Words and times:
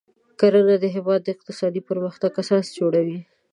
کرنه 0.39 0.75
د 0.79 0.85
هیواد 0.95 1.19
د 1.23 1.27
اقتصادي 1.35 1.81
پرمختګ 1.89 2.31
اساس 2.43 2.65
جوړوي. 2.79 3.19